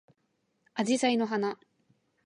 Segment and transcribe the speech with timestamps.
[0.73, 1.59] あじさいの花